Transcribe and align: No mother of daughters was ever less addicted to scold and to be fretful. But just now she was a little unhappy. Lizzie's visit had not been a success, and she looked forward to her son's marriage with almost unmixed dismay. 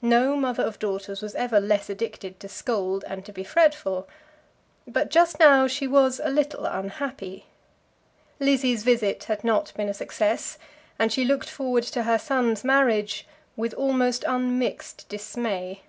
No 0.00 0.36
mother 0.36 0.62
of 0.62 0.78
daughters 0.78 1.22
was 1.22 1.34
ever 1.34 1.58
less 1.58 1.90
addicted 1.90 2.38
to 2.38 2.48
scold 2.48 3.04
and 3.08 3.24
to 3.24 3.32
be 3.32 3.42
fretful. 3.42 4.06
But 4.86 5.10
just 5.10 5.40
now 5.40 5.66
she 5.66 5.88
was 5.88 6.20
a 6.22 6.30
little 6.30 6.66
unhappy. 6.66 7.46
Lizzie's 8.38 8.84
visit 8.84 9.24
had 9.24 9.42
not 9.42 9.72
been 9.74 9.88
a 9.88 9.94
success, 9.94 10.56
and 11.00 11.12
she 11.12 11.24
looked 11.24 11.50
forward 11.50 11.82
to 11.82 12.04
her 12.04 12.20
son's 12.20 12.62
marriage 12.62 13.26
with 13.56 13.74
almost 13.74 14.22
unmixed 14.28 15.08
dismay. 15.08 15.80